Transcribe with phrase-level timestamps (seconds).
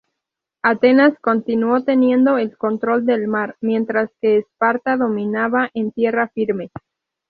[0.63, 6.71] Atenas continuó teniendo el control del mar, mientras que Esparta dominaba en tierra firme.